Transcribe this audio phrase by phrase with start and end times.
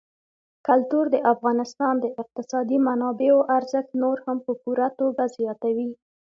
[0.67, 5.89] کلتور د افغانستان د اقتصادي منابعو ارزښت نور هم په پوره توګه زیاتوي.